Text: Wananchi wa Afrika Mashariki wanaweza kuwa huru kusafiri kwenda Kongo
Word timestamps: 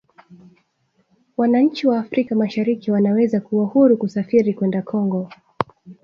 Wananchi 1.37 1.87
wa 1.87 1.99
Afrika 1.99 2.35
Mashariki 2.35 2.91
wanaweza 2.91 3.41
kuwa 3.41 3.65
huru 3.65 3.97
kusafiri 3.97 4.53
kwenda 4.53 4.81
Kongo 4.81 5.29